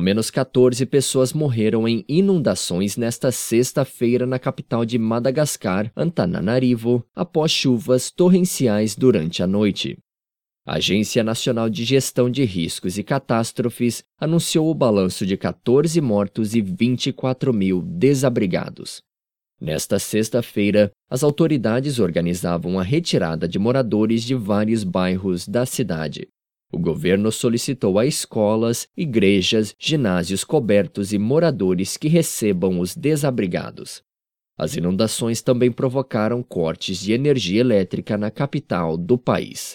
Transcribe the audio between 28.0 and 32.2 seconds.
a escolas, igrejas, ginásios cobertos e moradores que